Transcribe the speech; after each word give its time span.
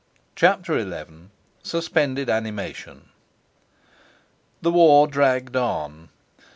CHAPTER 0.35 0.79
XI 0.81 1.29
SUSPENDED 1.61 2.27
ANIMATION 2.27 3.09
The 4.63 4.71
war 4.71 5.05
dragged 5.05 5.55
on. 5.55 6.09